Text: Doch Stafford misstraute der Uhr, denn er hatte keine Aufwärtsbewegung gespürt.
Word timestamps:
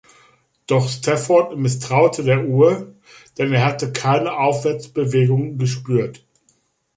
Doch 0.65 0.89
Stafford 0.89 1.57
misstraute 1.59 2.23
der 2.23 2.43
Uhr, 2.45 2.91
denn 3.37 3.53
er 3.53 3.63
hatte 3.63 3.91
keine 3.93 4.33
Aufwärtsbewegung 4.33 5.59
gespürt. 5.59 6.25